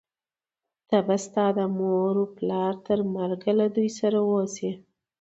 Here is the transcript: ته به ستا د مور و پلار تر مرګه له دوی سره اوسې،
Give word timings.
ته 0.87 0.97
به 1.07 1.15
ستا 1.25 1.45
د 1.57 1.59
مور 1.77 2.13
و 2.19 2.25
پلار 2.37 2.73
تر 2.87 2.99
مرګه 3.15 3.51
له 3.59 3.67
دوی 3.75 3.89
سره 3.99 4.17
اوسې، 4.31 4.71